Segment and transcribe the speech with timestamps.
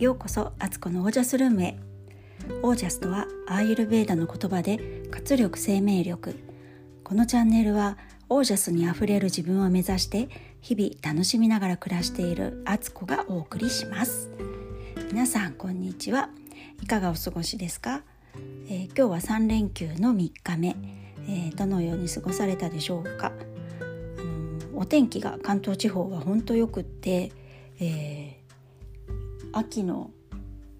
[0.00, 1.78] ようこそアツコのオージャスルームへ。
[2.62, 4.78] オージャスとはアーユルベーダの言葉で
[5.10, 6.40] 活力生命力。
[7.04, 7.98] このチャンネルは
[8.30, 10.30] オージャスにあふれる自分を目指して
[10.62, 14.30] 日々楽しみながら暮らしているアツコがお送りします。
[15.12, 16.30] 皆さんこんにちは。
[16.82, 18.02] いかがお過ごしですか、
[18.70, 20.76] えー、今日は3連休の3日目、
[21.28, 24.22] えー、どのように過ごされたでしょうか、あ
[24.72, 27.32] のお天気が関東地方は本当よくって、
[27.80, 28.39] えー
[29.52, 30.10] 秋の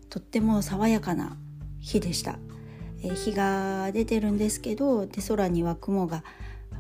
[0.09, 1.37] とっても爽やかな
[1.81, 2.39] 日でした、
[3.03, 6.25] えー、日が出てるんですけどで空には雲が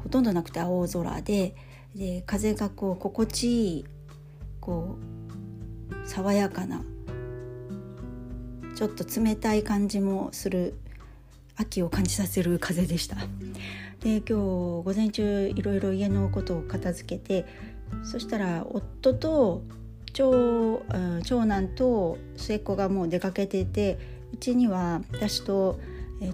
[0.02, 1.54] ほとんどなくて青空で
[1.94, 3.84] で風がこう心地いい
[4.60, 4.96] こ
[6.04, 6.82] う爽やかな
[8.76, 10.78] ちょっと冷たい感じもする
[11.56, 13.16] 秋を感じさせる風でした。
[14.00, 17.46] で今日午前中いろいろ家のことを片付けて
[18.02, 19.62] そしたら夫と
[20.12, 20.82] 長
[21.24, 23.98] 長男と末っ子がもう出かけてて
[24.32, 25.78] うちには私と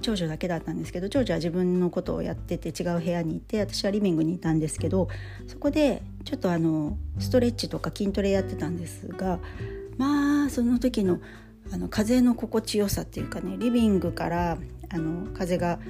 [0.01, 5.09] 長女だけだったんですけど長女は自分のことをやってて違う部屋にいて私はリビングにいたんですけど
[5.47, 9.39] そこでちょっとあのストレッチとか筋トレやってたんですが
[9.97, 11.21] まあその時の
[11.73, 15.81] あの風の心地よさっていうかねリビングからあの風が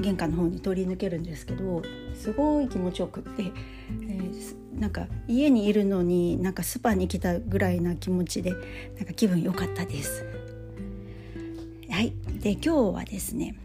[0.00, 1.82] 玄関の方に通り抜けるんですけど
[2.14, 8.60] すごい気持ちよくって、えー、なんか家にいるのになんかスパに来たぐらいな気持ちでなん
[9.06, 10.24] か気分良かったです。
[11.90, 13.56] はい、で今日はですね、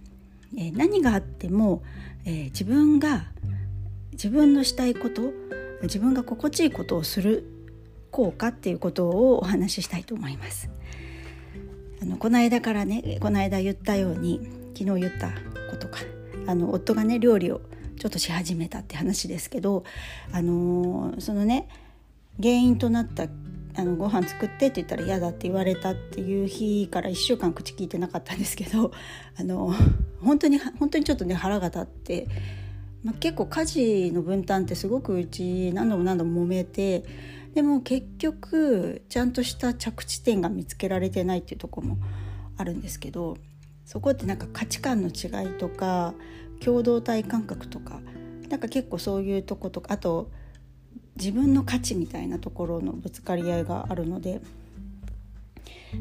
[0.57, 1.83] えー、何があっても、
[2.25, 3.25] えー、自分が
[4.13, 5.33] 自分のしたいこと
[5.83, 7.43] 自分が心地いいことをする
[8.09, 10.69] 効果っていうことをお話ししたいと思います。
[12.01, 14.39] あのこの間からねこの間言ったように
[14.77, 15.29] 昨日言った
[15.69, 15.99] ことか
[16.47, 17.61] あの夫がね料理を
[17.99, 19.83] ちょっとし始めたって話ですけど、
[20.31, 21.67] あのー、そのね
[22.37, 23.27] 原因となった
[23.75, 28.91] あのご飯作ってって言ったら嫌だって言われたっていう日から1週間口聞いてなかったんですけど
[29.35, 29.73] あの
[30.21, 32.27] 本当に本当にちょっとね腹が立って、
[33.03, 37.03] まあ、結構家事の分担ってすごくうち何度も何度も揉めて
[37.55, 41.97] でも結局ちゃんとした着地点が見つけられてないっていうとこも
[42.57, 43.37] あるんですけど
[43.93, 46.15] そこってなんか価値観の違いとか
[46.59, 47.99] 共同体感覚とか
[48.49, 50.31] なんか結構そういうとことかあと
[51.15, 54.41] 自分の価値みたいなところのぶつかり合いがあるので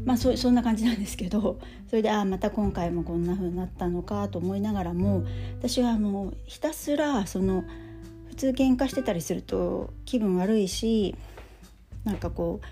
[0.06, 5.24] まあそそんな感じなんですけど それでああまた今回もこんな風になったのかと思いながらも
[5.58, 7.62] 私はもうひたすらその
[8.28, 11.14] 普通喧嘩してたりすると気分悪いし
[12.04, 12.66] なんかこう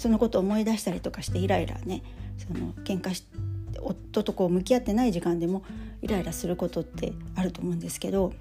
[0.00, 2.02] そのことを思い出したりとかしてイライラね
[2.38, 3.55] その喧嘩して
[3.86, 5.62] 夫とこう向き合ってない時間でも
[6.02, 8.32] イライラすることってあると思うんですけど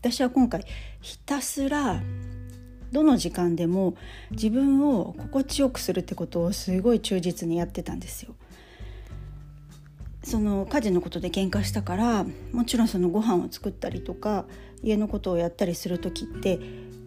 [0.00, 0.64] 私は今回
[1.00, 2.02] ひたすら
[2.92, 3.94] どの時間でも
[4.30, 8.34] 自分を心地よくするってことをすごい忠実にやってたんですよ。
[10.22, 14.44] その家事のことで喧嘩したからもちろんそのご飯を作ったりとか
[14.82, 16.58] 家のことをやったりする時って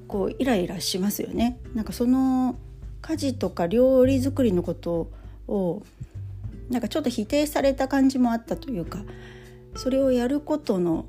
[0.08, 1.60] こうイライラしますよね。
[1.76, 2.56] なんかその
[3.02, 5.12] 家事とか料理作りのこと
[5.48, 5.84] を
[6.74, 9.00] なんかちょっと否定された感じもあったというか
[9.76, 11.06] それをやることの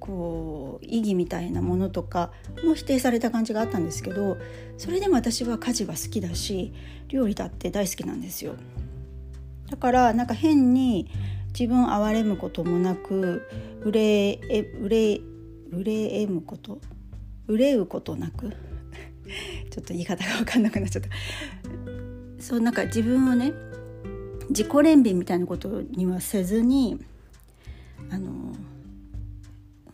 [0.00, 2.32] こう意義みたいなものとか
[2.64, 4.38] も否定された感じがあったんですけど
[4.76, 6.72] それでも私は家事は好きだし
[7.08, 8.54] 料理だって大好きなんですよ。
[9.70, 11.10] だからなんか変に
[11.58, 13.48] 自分憐れむこともなく
[13.82, 15.22] 憂え憂
[15.70, 16.80] 憂えむこと
[17.48, 18.50] 憂うことなく
[19.70, 21.08] ちょっと言い方が分かんなくなっちゃった。
[22.38, 23.54] そうなんか自分をね
[24.50, 26.98] 自己憐憫みたいなことにはせずに
[28.10, 28.54] あの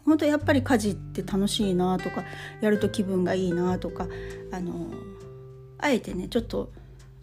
[0.05, 2.25] 本当やっぱり家事って楽しいなとか
[2.61, 4.09] やると気分がいいなとか
[4.51, 4.87] あの
[5.79, 6.73] あえてねちょっと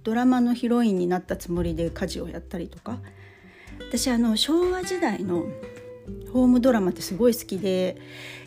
[0.04, 3.00] ドラマのヒロインになったつもりで家事をやったりとか
[3.90, 5.46] 私あの昭和時代の
[6.32, 7.98] ホームドラマってすごい好きで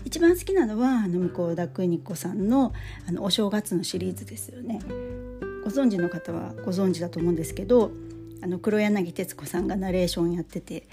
[0.04, 2.72] 一番好きなのはあの向田邦子さんの
[3.06, 4.81] あのお正月のシリーズですよね。
[5.62, 7.90] ご存知の方はご存知だと思うんですけど
[8.42, 10.88] あの黒柳徹子さんがナレーションやってて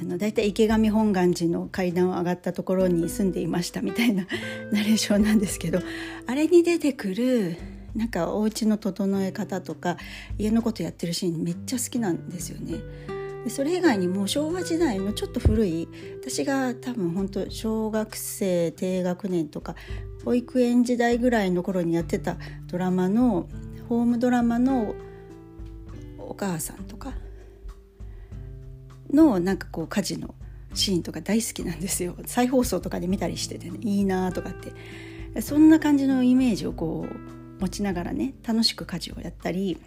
[0.00, 4.26] あのだいたい池上本願寺の階段を上がったところに住んでいましたみたいな
[4.72, 5.80] ナレーションなんですけど
[6.26, 7.56] あれに出てくる
[7.94, 9.96] なんかお家の整え方とか
[10.38, 12.76] 家のことやってるシーンめっちゃ好きなんですよね。
[13.44, 15.88] でそれ以外にも昭和時代のちょっと古い
[16.20, 19.76] 私が多分本当小学生低学年とか
[20.24, 22.36] 保育園時代ぐらいの頃にやってた
[22.66, 23.48] ドラマの
[23.88, 24.94] ホームドラマの
[26.30, 27.12] お母さんとか
[29.12, 30.34] のなんかこう家事の
[30.72, 32.16] シーンとか大好きなんですよ。
[32.26, 34.72] 再放送とかで見たりしててねいいなとかって。
[35.42, 39.78] そんな感じのイメージをこう持ちながらね楽しく家事をやったり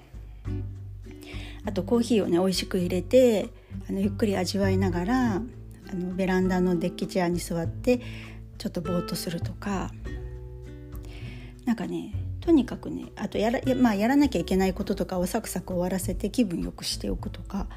[1.66, 3.50] あとコーヒーをね美味しく入れて
[3.89, 5.39] あのゆっくり味わいながらあ
[5.94, 8.00] のベランダのデッキチェアに座って
[8.57, 9.92] ちょっとぼーっとするとか。
[11.66, 12.13] なんかね
[12.44, 17.68] とにかくねあとやら,、まあ、やらなきゃいけないこととかをサクサク終わらせて気分よくしておくとか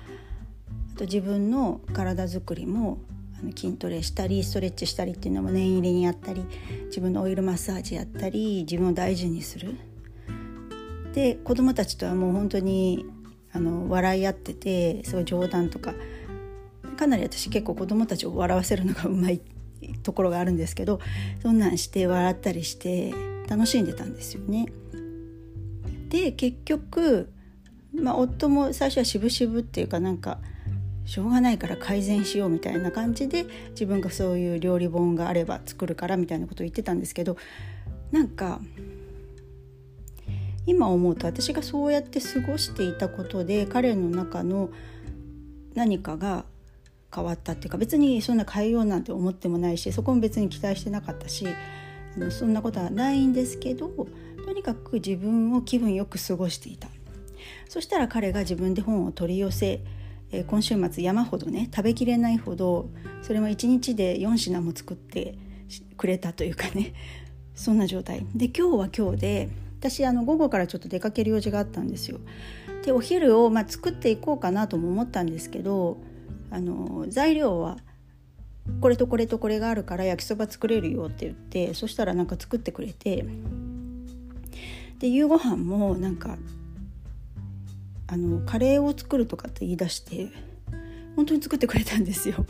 [0.95, 2.99] あと自分の体づくりも
[3.39, 6.45] あの筋トレしたりストレッチしたりっていうのも念入りにやったり
[6.87, 9.77] 自分のオイルマッサージやったり自分を大事にする。
[11.15, 13.07] で子供たちとはもう本当に
[13.53, 15.95] あの笑い合っててすごい冗談とか
[16.97, 19.41] かなり私結構子供たちを笑わせるのがうまい
[20.03, 21.01] ところがあるんですけど
[21.43, 23.15] そんなんして笑ったりして
[23.49, 24.67] 楽しんでたんですよね。
[26.09, 27.33] で結局、
[27.95, 30.39] まあ、夫も最初は渋々っていうかなんか
[31.05, 37.37] しょうがないから改善しようみたいな感じで自分がそういう料理本があれば作るからみたいなことを言ってたんですけど
[38.11, 38.61] なんか
[40.67, 44.71] 今思うと私がそうやって過ごしていたことで彼の中の
[45.75, 46.45] 何かが
[47.15, 51.47] 変わったっていうか別にそんな変えようなんて思ってもないしそこも別に期待してなかったし
[52.17, 53.89] あのそんなことはないんですけど
[54.45, 56.89] とにかく自分を気分よく過ごしていた
[57.69, 59.81] そしたら彼が自分で本を取り寄せ
[60.49, 62.91] 今週末山ほどね食べきれないほど
[63.23, 65.39] それも1日で4品も作って
[65.97, 66.95] くれたというかね
[67.55, 69.49] そんな状態で今日は今日で
[69.79, 72.19] 私あの午後からちょっと出かける用事があったんですよ。
[72.85, 75.99] でお昼を、まあ、作っていこうかなとも思ったんですけど
[76.51, 77.79] あの材料は
[78.81, 83.25] これとこれとこれがあるから焼きそば作れるよって言ってそしたらなんか作ってくれて
[84.99, 86.37] で夕ご飯もなんか
[88.09, 90.29] あのカレーを作るとかって言い出して
[91.17, 92.45] 本当に作ってくれたんですよ。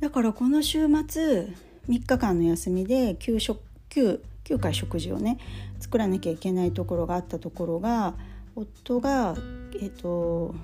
[0.00, 1.48] だからこの週末
[1.88, 5.38] 3日間の休みで給食 9, 9回食事をね
[5.80, 8.14] 作らなきゃいけないところがあったところが
[8.56, 9.36] 夫が
[9.74, 10.54] えっ、ー、と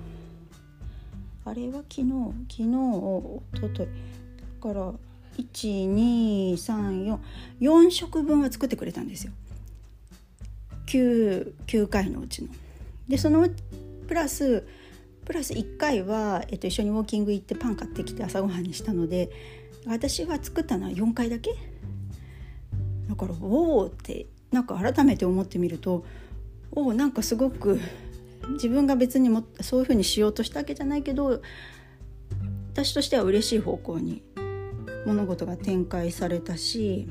[1.43, 2.07] あれは昨日
[2.49, 3.87] 昨日おととい。
[3.87, 3.91] だ
[4.61, 4.93] から
[5.37, 9.33] 12344食分は作ってくれたんですよ。
[10.87, 12.49] 9, 9回のうちの。
[13.07, 13.47] でその
[14.07, 14.67] プラス
[15.25, 19.29] プラス1回は、えっと、一緒にウォーキング行ってパン買ってきて朝ごはんにしたので
[19.85, 21.51] 私が作ったのは4回だけ。
[23.09, 26.05] だからおおってなんか改めて思ってみると
[26.71, 27.79] おおなんかすごく
[28.53, 31.41] 自分が別にもそういうふうにしようとしたわけじゃないけど
[32.73, 34.23] 私としては嬉しい方向に
[35.05, 37.07] 物事が展開されたし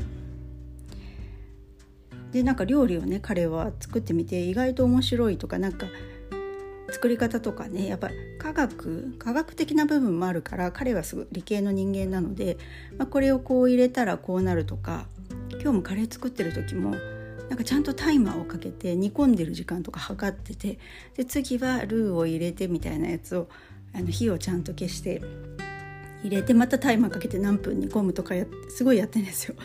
[2.32, 5.87] でなんか料理をね彼は作ってみて意外と面白いとかなんか
[6.90, 12.58] 作り方とかねやっぱ科学科学的な部分もあるから彼はすごい理系の人間なので、
[12.98, 15.06] まあ、これをこう入れたらこうなるとか
[15.52, 16.94] 今日もカレー作ってる時も
[17.50, 20.79] なんかちゃんとタイマーをかけて煮込んでる時間とか測ってて
[21.17, 23.49] で次はルーを入れてみたいなやつを
[23.93, 25.20] あの火をちゃんと消して
[26.23, 29.56] 入れてまたタイマーかけて何分煮込むとかやすごいやってるんですよ。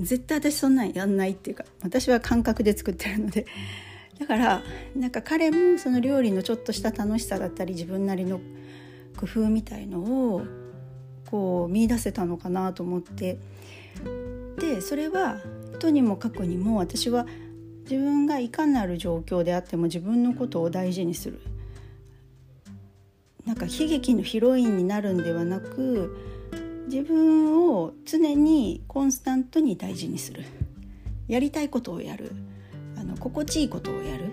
[0.00, 3.46] 絶対私そんなんやんないっていうか私は感覚で作ってるので
[4.18, 4.62] だから
[4.94, 8.40] なんか彼もその料理のちょっとした楽しさだったり自分なりの
[9.16, 10.42] 工夫みたいのを
[11.30, 13.38] こう見出せたのかなと思って
[14.58, 15.38] でそれは
[15.76, 17.26] とにもかくにも私は
[17.82, 21.40] 自分がいかなる状況であっても自分のことを大事にする。
[23.44, 26.16] なんか悲劇のヒロインになるんではなく
[26.88, 30.44] 自分を常にコンスタントに大事にする。
[31.28, 32.32] やりたいことをやる。
[32.96, 34.32] あの心地いいことをやる。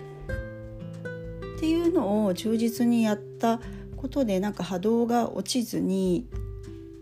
[1.56, 3.60] っていうのを忠実にやった
[3.96, 6.26] ことでなんか波動が落ちずに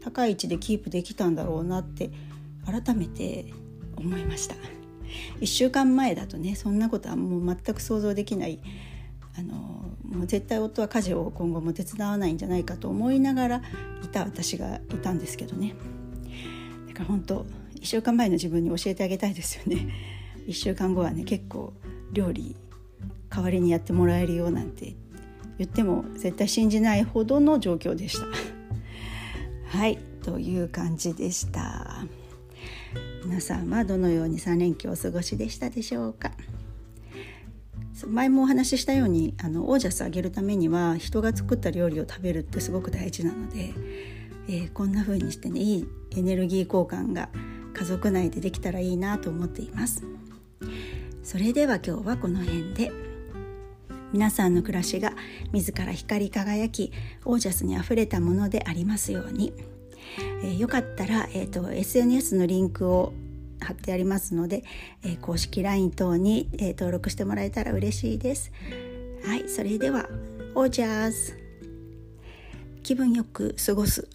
[0.02, 2.10] 高い位置でキープできたんだろうなって
[2.66, 3.46] 改めて
[3.96, 4.54] 思いました
[5.40, 8.60] 1週間前だとねそんなことはもう全く想像できない
[9.38, 13.62] あのもう絶対夫は家事を今後も手伝わないんじゃないかと思いながら
[14.04, 15.74] いた私がいたんですけどね
[16.88, 17.46] だから本当
[17.76, 19.88] 1週間前の自分に教えてあげたいですよね
[20.46, 21.72] 1週間後はね結構
[22.12, 22.56] 料理
[23.30, 24.94] 代わりにやってもらえるよなんて
[25.58, 28.26] 言っても絶対信じないほどの状況でした。
[29.78, 32.04] はいという感じでした。
[33.24, 36.32] 皆さんはどのように3連休お過ごしでしたでしょうか？
[38.06, 43.72] 前もお話ししたようにあのオージャス上げるためには人が作った料理を食べるってすごく大事なので、
[44.48, 47.28] えー、こんな風にしてねいいエネルギー交換が
[47.74, 50.02] 家族内でできたらいいなと思っています。
[51.22, 52.90] それでは今日はこの辺で。
[54.12, 55.14] 皆さんの暮らしが
[55.52, 56.92] 自ら光り輝き
[57.24, 59.54] オージャスにあふれたものでありますように、
[60.42, 63.12] えー、よかったら、えーと、SNS のリンクを
[63.60, 64.64] 貼ってありますので、
[65.04, 68.52] えー、公式 LINE 等に、えー、登録してもらえたら嬉しいです。
[69.24, 70.08] はい、それでは
[70.54, 71.38] オージャス
[72.82, 74.08] 気分よく過ごす